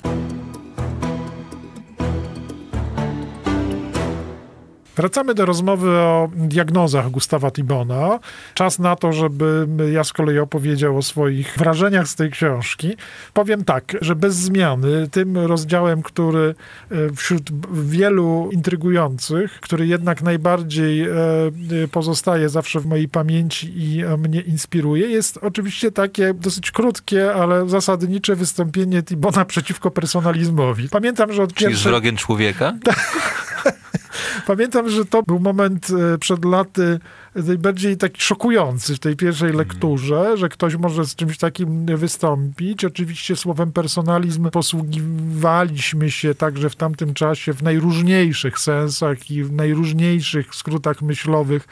[4.96, 8.18] Wracamy do rozmowy o diagnozach Gustawa Tibona.
[8.55, 12.96] Czas na to, żeby ja z kolei opowiedział o swoich wrażeniach z tej książki.
[13.33, 16.55] Powiem tak, że bez zmiany tym rozdziałem, który
[16.90, 21.09] e, wśród wielu intrygujących, który jednak najbardziej e,
[21.92, 28.37] pozostaje zawsze w mojej pamięci i mnie inspiruje, jest oczywiście takie dosyć krótkie, ale zasadnicze
[28.37, 30.88] wystąpienie Tibona przeciwko personalizmowi.
[30.88, 31.83] Pamiętam, że od Czyli pierwszej...
[31.83, 32.72] z wrogiem człowieka?
[34.46, 36.98] Pamiętam, że to był moment e, przed laty
[37.35, 39.68] najbardziej taki szokujący w tej pierwszej mhm.
[39.68, 42.85] lekturze, że ktoś może z czymś takim wystąpić.
[42.85, 50.55] Oczywiście słowem personalizm posługiwaliśmy się także w tamtym czasie w najróżniejszych sensach i w najróżniejszych
[50.55, 51.68] skrótach myślowych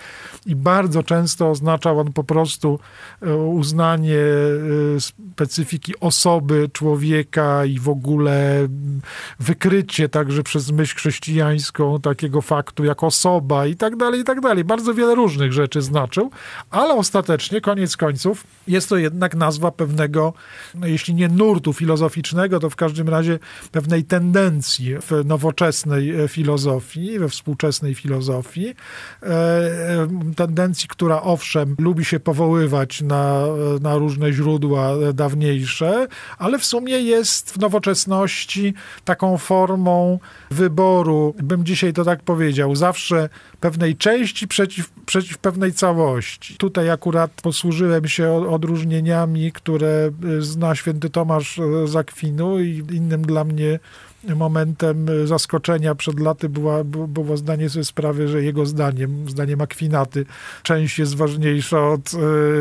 [0.46, 2.78] i bardzo często oznaczał on po prostu
[3.22, 4.18] e, uznanie
[4.96, 8.68] e, specyfiki osoby, człowieka i w ogóle
[9.40, 14.64] wykrycie także przez myśl chrześcijańską takiego faktu jak osoba i tak dalej, i tak dalej.
[14.64, 16.30] Bardzo wiele różnych różnych rzeczy znaczył,
[16.70, 20.32] ale ostatecznie, koniec końców, jest to jednak nazwa pewnego,
[20.74, 23.38] no jeśli nie nurtu filozoficznego, to w każdym razie
[23.72, 28.74] pewnej tendencji w nowoczesnej e, filozofii, we współczesnej filozofii.
[29.22, 33.44] E, e, tendencji, która owszem, lubi się powoływać na,
[33.80, 36.06] na różne źródła dawniejsze,
[36.38, 40.18] ale w sumie jest w nowoczesności taką formą
[40.50, 43.28] wyboru, bym dzisiaj to tak powiedział, zawsze
[43.60, 46.56] pewnej części przeciw, przeciw pewnej całości.
[46.56, 53.78] Tutaj akurat posłużyłem się odróżnieniami, które zna święty Tomasz z Akwinu i innym dla mnie
[54.36, 60.26] momentem zaskoczenia przed laty była, było zdanie sobie sprawy, że jego zdaniem, zdaniem Akwinaty,
[60.62, 62.10] część jest ważniejsza od,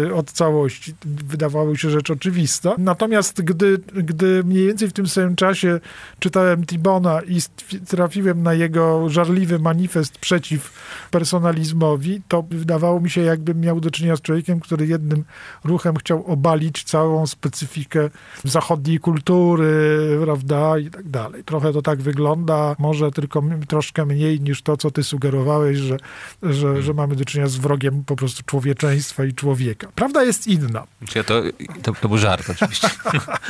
[0.08, 0.94] e, od całości.
[1.06, 2.76] Wydawało się rzecz oczywista.
[2.78, 5.80] Natomiast gdy, gdy mniej więcej w tym samym czasie
[6.20, 7.40] czytałem Tibona i
[7.88, 10.74] trafiłem na jego żarliwy manifest przeciw
[11.12, 15.24] personalizmowi, to wydawało mi się, jakbym miał do czynienia z człowiekiem, który jednym
[15.64, 18.10] ruchem chciał obalić całą specyfikę
[18.44, 19.70] zachodniej kultury,
[20.24, 24.92] prawda, i tak dalej trochę to tak wygląda, może tylko troszkę mniej niż to, co
[24.92, 25.98] ty sugerowałeś, że,
[26.44, 26.82] że, hmm.
[26.82, 29.88] że mamy do czynienia z wrogiem po prostu człowieczeństwa i człowieka.
[29.96, 30.88] Prawda jest inna.
[31.26, 31.42] To,
[31.82, 32.90] to, to był żart oczywiście.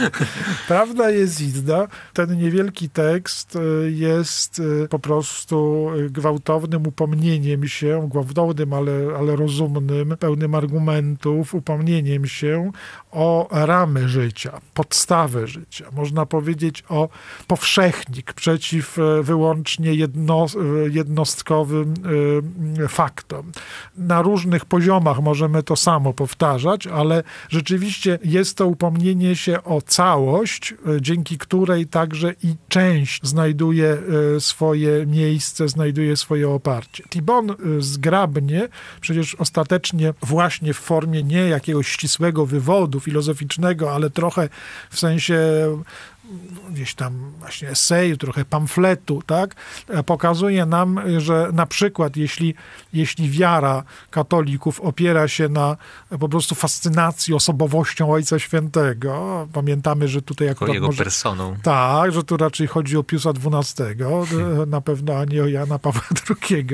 [0.68, 1.88] Prawda jest inna.
[2.14, 10.18] Ten niewielki tekst y, jest y, po prostu gwałtownym upomnieniem się, gwałtownym, ale, ale rozumnym,
[10.20, 12.72] pełnym argumentów, upomnieniem się
[13.12, 15.86] o ramy życia, podstawę życia.
[15.92, 17.10] Można powiedzieć o
[17.48, 20.46] powszechnym technik przeciw e, wyłącznie jedno,
[20.86, 21.94] e, jednostkowym
[22.84, 23.52] e, faktom.
[23.98, 30.74] Na różnych poziomach możemy to samo powtarzać, ale rzeczywiście jest to upomnienie się o całość,
[31.02, 33.98] dzięki której także i część znajduje
[34.40, 37.04] swoje miejsce, znajduje swoje oparcie.
[37.10, 38.68] Tibon zgrabnie,
[39.02, 44.50] przecież ostatecznie właśnie w formie nie jakiegoś ścisłego wywodu filozoficznego, ale trochę
[44.90, 45.40] w sensie
[46.72, 49.56] gdzieś tam właśnie eseju, trochę pamfletu, tak,
[50.06, 52.56] pokazuje nam, że na przykład jeśli,
[52.94, 55.78] jeśli wiara katolików opiera się na
[56.20, 61.56] po prostu fascynacji osobowością Ojca Świętego, pamiętamy, że tutaj jako jego może, personą.
[61.64, 63.86] Tak, że tu raczej chodzi o Piusa XII,
[64.30, 64.70] hmm.
[64.70, 66.02] na pewno, a nie o Jana Pawła
[66.50, 66.68] II,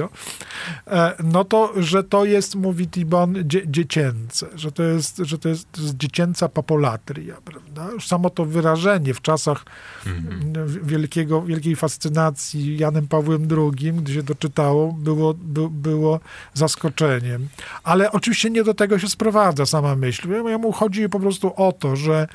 [0.87, 5.49] e, no to, że to jest, mówi Tibon, dzie, dziecięce, że to jest, że to
[5.49, 7.91] jest, to jest dziecięca papolatria, prawda?
[7.93, 9.65] Już samo to wyrażenie w czasach czasach
[10.05, 10.85] mhm.
[10.87, 16.19] wielkiego, wielkiej fascynacji Janem Pawłem II, gdy się to czytało, było, by, było
[16.53, 17.47] zaskoczeniem.
[17.83, 20.43] Ale oczywiście nie do tego się sprowadza sama myśl.
[20.59, 22.27] Mu chodzi po prostu o to, że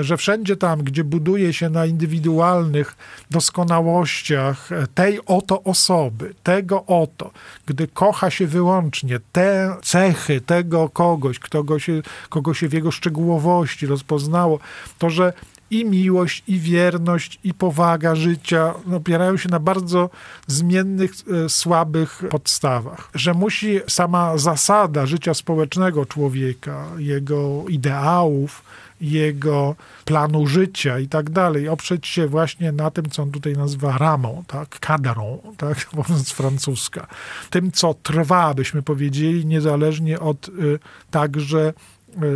[0.00, 2.96] że wszędzie tam, gdzie buduje się na indywidualnych
[3.30, 7.30] doskonałościach tej oto osoby, tego oto,
[7.66, 13.86] gdy kocha się wyłącznie te cechy tego kogoś, kogo się, kogo się w jego szczegółowości
[13.86, 14.58] rozpoznało,
[14.98, 15.32] to że
[15.70, 20.10] i miłość, i wierność, i powaga życia opierają się na bardzo
[20.46, 21.12] zmiennych,
[21.44, 23.10] e, słabych podstawach.
[23.14, 28.62] Że musi sama zasada życia społecznego człowieka, jego ideałów,
[29.00, 33.98] jego planu życia i tak dalej, oprzeć się właśnie na tym, co on tutaj nazywa
[33.98, 37.06] ramą, tak, kadarą, tak, mówiąc francuska.
[37.50, 40.78] Tym, co trwa, byśmy powiedzieli, niezależnie od y,
[41.10, 41.72] także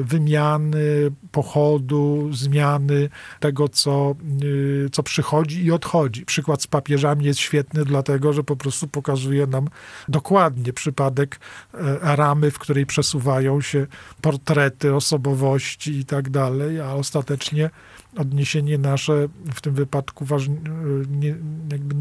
[0.03, 3.09] wymiany, pochodu, zmiany
[3.41, 6.25] tego, co, y, co przychodzi i odchodzi.
[6.25, 9.69] Przykład z papieżami jest świetny, dlatego że po prostu pokazuje nam
[10.09, 11.41] dokładnie przypadek
[11.75, 13.87] e, ramy, w której przesuwają się
[14.21, 17.71] portrety osobowości i tak dalej, a ostatecznie
[18.17, 20.57] odniesienie nasze w tym wypadku ważne,
[21.11, 21.35] nie,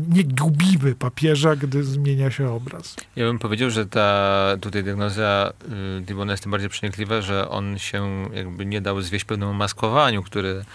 [0.10, 2.96] nie gubimy papieża, gdy zmienia się obraz.
[3.16, 5.54] Ja bym powiedział, że ta tutaj diagnoza
[5.98, 10.24] y, Dibona jest tym bardziej przenikliwa, że on się jakby nie dał zwieść pewnemu maskowaniu,
[10.24, 10.66] które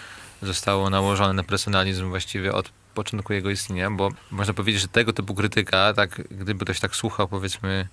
[0.42, 5.34] zostało nałożone na personalizm właściwie od początku jego istnienia, bo można powiedzieć, że tego typu
[5.34, 7.88] krytyka, tak, gdyby ktoś tak słuchał powiedzmy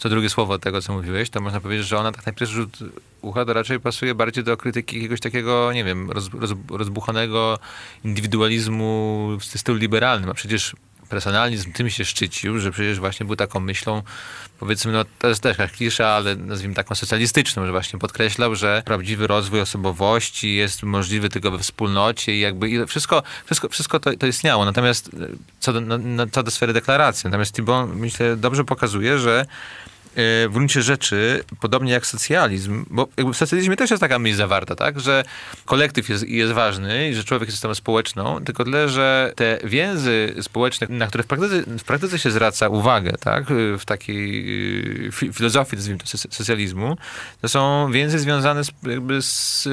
[0.00, 2.78] co drugie słowo tego, co mówiłeś, to można powiedzieć, że ona tak na pierwszy rzut
[3.20, 7.58] ucha to raczej pasuje bardziej do krytyki jakiegoś takiego, nie wiem, roz, roz, rozbuchanego
[8.04, 10.74] indywidualizmu w stylu liberalnym, a przecież
[11.08, 14.02] personalizm tym się szczycił, że przecież właśnie był taką myślą,
[14.58, 18.82] powiedzmy, no to jest też jak klisza, ale nazwijmy taką socjalistyczną, że właśnie podkreślał, że
[18.86, 24.16] prawdziwy rozwój osobowości jest możliwy tylko we wspólnocie i jakby i wszystko, wszystko, wszystko to,
[24.16, 24.64] to istniało.
[24.64, 25.10] Natomiast
[25.60, 25.80] co do,
[26.32, 31.92] co do sfery deklaracji, natomiast Tibon, myślę, dobrze pokazuje, że E, w gruncie rzeczy, podobnie
[31.92, 35.24] jak socjalizm, bo w socjalizmie też jest taka myśl zawarta, tak, że
[35.64, 40.34] kolektyw jest, jest ważny i że człowiek jest istotą społeczną, tylko tyle, że te więzy
[40.40, 43.44] społeczne, na które w praktyce, w praktyce się zwraca uwagę, tak,
[43.78, 46.96] w takiej y, fi, filozofii, nazwijmy to, socjalizmu,
[47.40, 49.68] to są więzy związane z, jakby z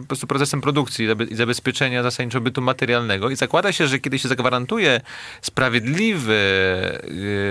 [0.00, 3.30] po prostu procesem produkcji i zabezpieczenia zasadniczo bytu materialnego.
[3.30, 5.00] I zakłada się, że kiedy się zagwarantuje
[5.42, 6.34] sprawiedliwe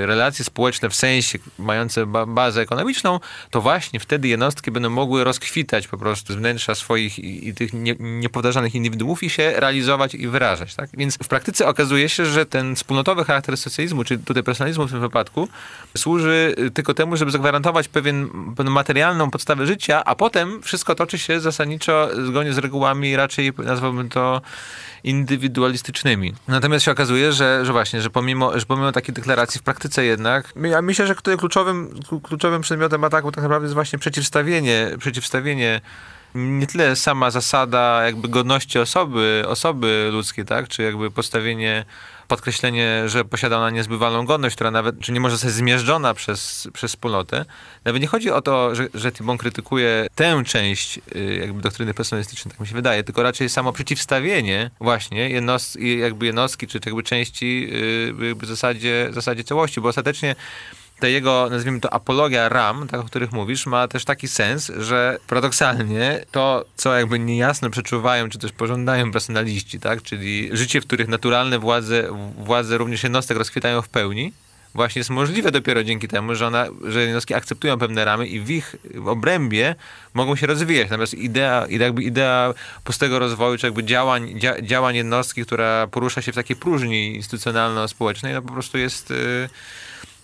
[0.06, 5.88] relacje społeczne w sensie mające ba bazę ekonomiczną, to właśnie wtedy jednostki będą mogły rozkwitać
[5.88, 10.28] po prostu z wnętrza swoich i, i tych nie, niepowtarzalnych indywiduów i się realizować i
[10.28, 10.76] wyrażać.
[10.76, 10.90] Tak?
[10.98, 15.00] Więc w praktyce okazuje się, że ten wspólnotowy charakter socjalizmu, czy tutaj personalizmu w tym
[15.00, 15.48] wypadku,
[15.98, 21.40] służy tylko temu, żeby zagwarantować pewien, pewną materialną podstawę życia, a potem wszystko toczy się
[21.40, 24.42] zasadniczo zgodnie z regułami, raczej nazwałbym to
[25.06, 26.34] indywidualistycznymi.
[26.48, 30.54] Natomiast się okazuje, że, że właśnie, że pomimo, że pomimo takiej deklaracji w praktyce jednak,
[30.56, 35.82] ja myślę, że tutaj kluczowym, kluczowym przedmiotem ataku tak naprawdę jest właśnie przeciwstawienie, przeciwstawienie
[36.36, 41.86] nie tyle sama zasada jakby godności osoby, osoby ludzkiej, tak, czy jakby postawienie
[42.28, 46.92] podkreślenie, że posiada ona niezbywalną godność, która nawet, czy nie może zostać zmierzczona przez, przez
[46.92, 47.46] wspólnotę.
[47.86, 52.52] Nawet nie chodzi o to, że, że Tibon krytykuje tę część y, jakby doktryny personalistycznej,
[52.52, 57.70] tak mi się wydaje, tylko raczej samo przeciwstawienie właśnie jednostki, jakby jednostki, czy jakby części
[57.74, 60.36] y, jakby w zasadzie, w zasadzie całości, bo ostatecznie
[61.00, 65.18] ta jego, nazwijmy to, apologia ram, tak, o których mówisz, ma też taki sens, że
[65.28, 71.08] paradoksalnie to, co jakby niejasno przeczuwają, czy też pożądają personaliści, tak, czyli życie, w których
[71.08, 72.04] naturalne władze,
[72.38, 74.34] władze również jednostek rozkwitają w pełni,
[74.76, 78.50] właśnie jest możliwe dopiero dzięki temu, że, ona, że jednostki akceptują pewne ramy i w
[78.50, 79.76] ich obrębie
[80.14, 80.90] mogą się rozwijać.
[80.90, 82.54] Natomiast idea, jakby idea
[82.84, 88.34] pustego rozwoju, czy jakby działań, dzia, działań jednostki, która porusza się w takiej próżni instytucjonalno-społecznej,
[88.34, 89.10] no po prostu jest...
[89.10, 89.50] Yy,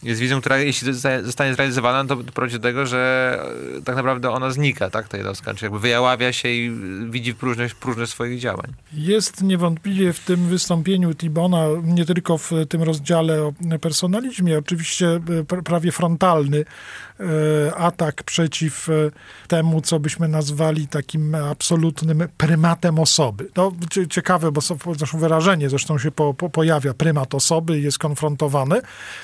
[0.04, 3.40] jest wizją, która jeśli zostanie zrealizowana, to prowadzi do tego, że
[3.78, 6.72] e, tak naprawdę ona znika, tak, ta jednostka, czy jakby wyjaławia się i
[7.10, 8.74] widzi próżność, próżność swoich działań.
[8.94, 15.62] Jest niewątpliwie w tym wystąpieniu Tibona, nie tylko w tym rozdziale o personalizmie, oczywiście e,
[15.64, 16.66] prawie frontalny
[17.20, 18.90] e, atak przeciw
[19.48, 23.50] temu, co byśmy nazwali takim absolutnym prymatem osoby.
[23.54, 23.72] To
[24.10, 24.62] ciekawe, bo
[24.98, 28.82] zresztą wyrażenie zresztą się po, po, pojawia, prymat osoby jest konfrontowany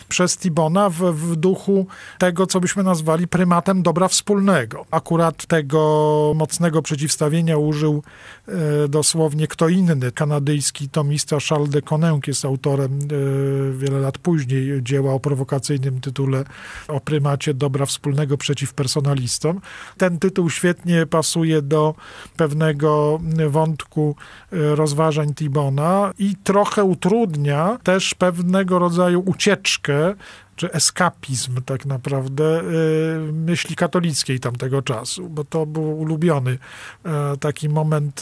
[0.10, 4.86] przez Tibona w, w duchu tego, co byśmy nazwali prymatem dobra wspólnego.
[4.92, 8.04] Akurat tego mocnego przeciwstawienia użył
[8.48, 10.12] e, dosłownie kto inny.
[10.12, 16.44] Kanadyjski tomista Charles de Conenc jest autorem e, wiele lat później dzieła o prowokacyjnym tytule
[16.88, 19.62] o prymacie dobra wspólnego przeciw personalistom.
[19.98, 21.96] Ten tytuł świetnie pasuje do
[22.38, 24.16] pewnego wątku
[24.52, 30.16] e, rozważań Tibona i trochę utrudnia też pewnego rodzaju ucieczkę
[30.58, 36.58] czy eskapizm tak naprawdę y, myśli katolickiej tamtego czasu, bo to był ulubiony
[37.06, 38.22] e, taki moment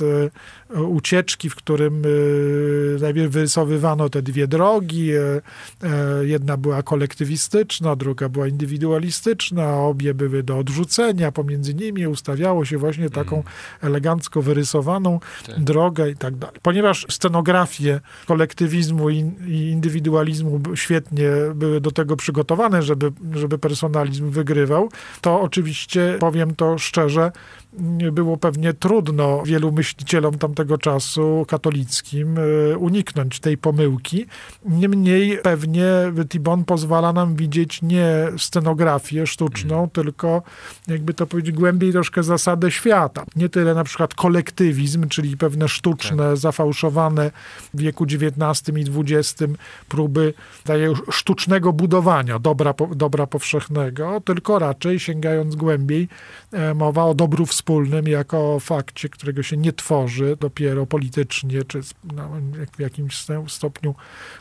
[0.75, 5.11] e, ucieczki, w którym e, najpierw wyrysowywano te dwie drogi.
[6.21, 11.31] Jedna była kolektywistyczna, druga była indywidualistyczna, obie były do odrzucenia.
[11.31, 13.47] Pomiędzy nimi ustawiało się właśnie taką mm.
[13.81, 15.63] elegancko wyrysowaną tak.
[15.63, 16.55] drogę i tak dalej.
[16.61, 22.24] Ponieważ scenografie kolektywizmu i indywidualizmu świetnie były do tego przygotowane,
[22.81, 24.89] żeby, żeby personalizm wygrywał,
[25.21, 27.31] to oczywiście, powiem to szczerze,
[28.11, 34.25] było pewnie trudno wielu myślicielom tamtego czasu katolickim e, uniknąć tej pomyłki.
[34.65, 35.85] Niemniej pewnie
[36.29, 39.89] Tibon pozwala nam widzieć nie scenografię sztuczną, mm.
[39.89, 40.41] tylko
[40.87, 43.25] jakby to powiedzieć głębiej troszkę zasadę świata.
[43.35, 46.37] Nie tyle na przykład kolektywizm, czyli pewne sztuczne, tak.
[46.37, 47.31] zafałszowane
[47.73, 49.43] w wieku XIX i XX
[49.89, 50.33] próby
[51.11, 56.07] sztucznego budowania dobra, dobra powszechnego, tylko raczej sięgając głębiej
[56.51, 61.81] e, mowa o dobru wspólnym wspólnym jako fakcie, którego się nie tworzy dopiero politycznie, czy
[62.13, 62.29] no,
[62.77, 63.95] w jakimś stopniu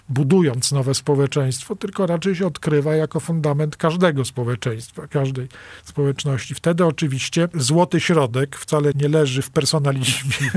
[0.08, 5.48] budując nowe społeczeństwo, tylko raczej się odkrywa jako fundament każdego społeczeństwa, każdej
[5.84, 6.54] społeczności.
[6.54, 10.50] Wtedy oczywiście złoty środek wcale nie leży w personalizmie,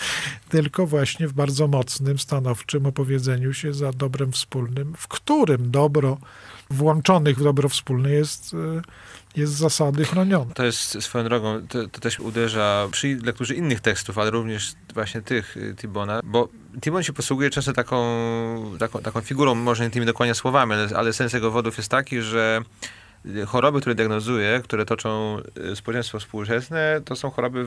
[0.48, 6.18] tylko właśnie w bardzo mocnym, stanowczym opowiedzeniu się za dobrem wspólnym, w którym dobro
[6.70, 8.56] włączonych w dobro wspólne jest y,
[9.36, 10.54] jest z zasady chronione.
[10.54, 15.22] To jest swoją drogą, to, to, też uderza przy lekturze innych tekstów, ale również właśnie
[15.22, 16.48] tych y, Tibona, bo
[16.80, 17.98] Tibon się posługuje często taką,
[18.78, 22.20] taką, taką figurą, może nie tymi dokładnie słowami, ale, ale sens jego wodów jest taki,
[22.20, 22.60] że
[23.46, 25.38] choroby, które diagnozuje, które toczą
[25.72, 27.64] e, społeczeństwo współczesne, to są choroby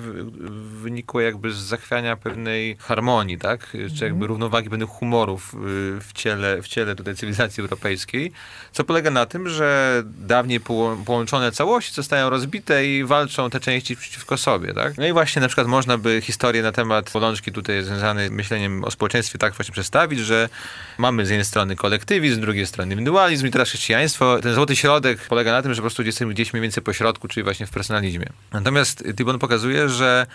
[0.82, 3.68] wynikłe jakby z zachwiania pewnej harmonii, tak?
[3.72, 4.24] Czy jakby mhm.
[4.24, 5.58] równowagi pewnych humorów e,
[6.02, 8.32] w ciele, w ciele tutaj cywilizacji europejskiej,
[8.72, 10.60] co polega na tym, że dawniej
[11.06, 14.98] połączone całości zostają rozbite i walczą te części przeciwko sobie, tak?
[14.98, 18.84] No i właśnie na przykład można by historię na temat bolączki tutaj związanej z myśleniem
[18.84, 20.50] o społeczeństwie tak właśnie przedstawić, że
[20.98, 24.40] mamy z jednej strony kolektywizm, z drugiej strony indywidualizm i teraz chrześcijaństwo.
[24.42, 26.94] Ten złoty środek polega polega na tym, że po prostu jesteśmy gdzieś mniej więcej po
[26.94, 28.30] środku, czyli właśnie w personalizmie.
[28.52, 30.28] Natomiast Tibon pokazuje, że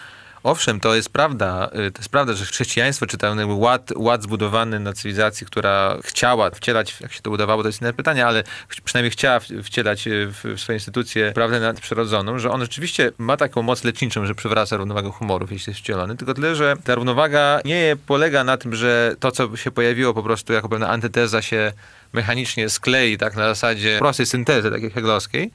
[0.42, 4.80] Owszem, to jest prawda, y, to jest prawda, że chrześcijaństwo, czy ten ład, ład zbudowany
[4.80, 8.44] na cywilizacji, która chciała wcielać, jak się to udawało, to jest inne pytanie, ale
[8.84, 13.62] przynajmniej chciała wcielać y, w, w swoje instytucje prawdę nadprzyrodzoną, że on rzeczywiście ma taką
[13.62, 17.96] moc leczniczą, że przywraca równowagę humorów, jeśli jest wcielony, tylko tyle, że ta równowaga nie
[18.06, 21.72] polega na tym, że to, co się pojawiło po prostu jako pewna antyteza się
[22.12, 25.50] mechanicznie sklei, tak na zasadzie prostej syntezy, takiej heglowskiej,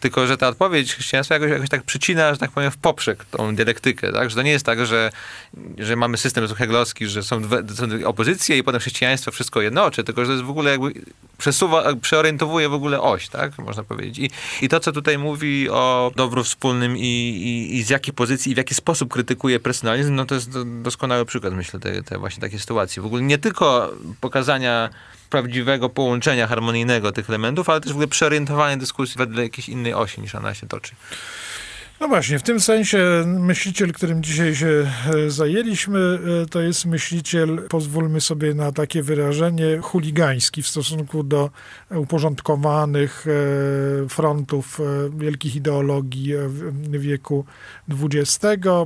[0.00, 3.54] tylko że ta odpowiedź chrześcijaństwa jakoś, jakoś tak przycina, że tak powiem, w poprzek tą
[3.54, 4.30] dialektykę, tak?
[4.30, 5.10] Że to nie jest tak, że,
[5.78, 10.20] że mamy system heglowski, że są dwie, są opozycje i potem chrześcijaństwo wszystko jednoczy, tylko
[10.20, 10.92] że to jest w ogóle jakby
[11.38, 13.58] przesuwa, przeorientowuje w ogóle oś, tak?
[13.58, 14.18] Można powiedzieć.
[14.18, 14.30] I,
[14.64, 18.54] i to, co tutaj mówi o dobru wspólnym i, i, i z jakiej pozycji i
[18.54, 20.50] w jaki sposób krytykuje personalizm, no to jest
[20.82, 23.02] doskonały przykład, myślę, tej właśnie takiej sytuacji.
[23.02, 24.90] W ogóle nie tylko pokazania
[25.30, 30.20] prawdziwego połączenia harmonijnego tych elementów, ale też w ogóle przeorientowanie dyskusji wedle jakiejś innej osi
[30.20, 30.94] niż ona się toczy.
[32.00, 34.90] No właśnie, w tym sensie myśliciel, którym dzisiaj się
[35.26, 41.50] e, zajęliśmy, e, to jest myśliciel, pozwólmy sobie na takie wyrażenie, chuligański w stosunku do
[41.90, 44.80] uporządkowanych e, frontów
[45.18, 46.34] wielkich ideologii
[46.90, 47.44] wieku
[47.88, 48.38] XX.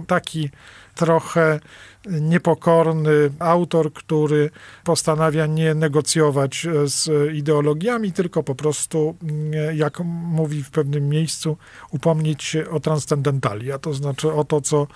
[0.06, 0.50] Taki
[0.94, 1.60] trochę
[2.06, 4.50] niepokorny autor, który
[4.84, 11.56] postanawia nie negocjować z ideologiami, tylko po prostu, mm, jak mówi w pewnym miejscu,
[11.90, 14.86] upomnieć się o transcendentalia, to znaczy o to, co,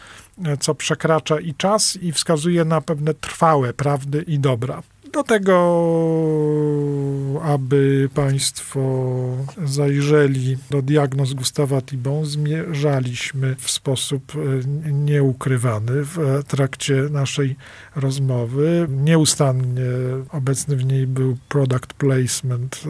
[0.60, 4.82] co przekracza i czas i wskazuje na pewne trwałe prawdy i dobra.
[5.16, 5.56] Do tego,
[7.42, 8.80] aby Państwo
[9.64, 17.56] zajrzeli do diagnoz Gustawa Tibon, zmierzaliśmy w sposób e, nieukrywany w trakcie naszej
[17.94, 18.86] rozmowy.
[18.90, 19.90] Nieustannie
[20.32, 22.84] obecny w niej był product placement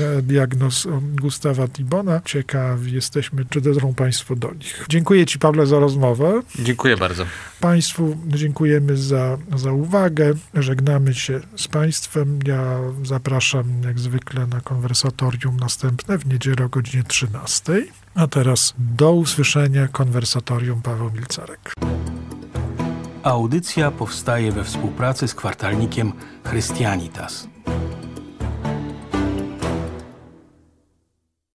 [0.00, 0.88] e, diagnoz
[1.20, 2.20] Gustawa Tibona.
[2.24, 4.86] Ciekawi jesteśmy, czy dotrą Państwo do nich.
[4.88, 6.42] Dziękuję Ci, Pawle, za rozmowę.
[6.58, 7.24] Dziękuję bardzo.
[7.62, 10.32] Państwu dziękujemy za, za uwagę.
[10.54, 12.38] Żegnamy się z Państwem.
[12.46, 17.86] Ja zapraszam jak zwykle na konwersatorium następne w niedzielę o godzinie 13.
[18.14, 21.74] A teraz do usłyszenia konwersatorium Paweł Milcarek.
[23.22, 26.12] Audycja powstaje we współpracy z kwartalnikiem
[26.50, 27.48] Christianitas.